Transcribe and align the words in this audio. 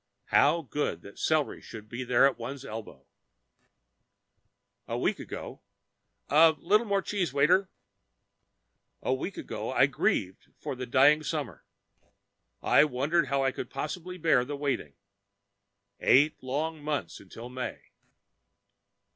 How 0.31 0.63
good 0.63 1.03
that 1.03 1.19
celery 1.19 1.61
should 1.61 1.87
be 1.87 2.03
there 2.03 2.25
at 2.25 2.39
one's 2.39 2.65
elbow. 2.65 3.05
A 4.87 4.97
week 4.97 5.19
ago 5.19 5.61
("A 6.27 6.55
little 6.57 6.87
more 6.87 7.03
cheese, 7.03 7.31
waiter") 7.33 7.69
a 9.03 9.13
week 9.13 9.37
ago 9.37 9.71
I 9.71 9.85
grieved 9.85 10.47
for 10.57 10.75
the 10.75 10.87
dying 10.87 11.21
summer. 11.21 11.65
I 12.63 12.83
wondered 12.83 13.27
how 13.27 13.43
I 13.43 13.51
could 13.51 13.69
possibly 13.69 14.17
bear 14.17 14.43
the 14.43 14.57
waiting 14.57 14.95
the 15.99 16.09
eight 16.09 16.41
long 16.41 16.83
months 16.83 17.21
till 17.29 17.49
May. 17.49 17.91